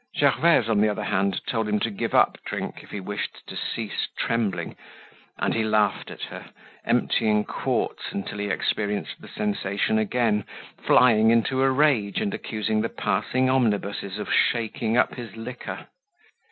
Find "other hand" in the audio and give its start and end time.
0.89-1.45